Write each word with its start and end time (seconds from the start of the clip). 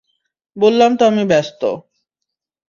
বললাম 0.57 0.91
তো 0.95 1.03
আমি 1.05 1.23
ব্যস্ত। 1.25 1.61